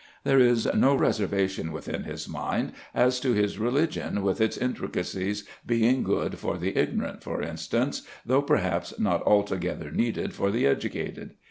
[0.23, 6.01] There is no reservation within his mind, as to his religion with its intricacies being
[6.01, 11.35] good for the ignorant, for instance, though perhaps not altogether needed for the educated.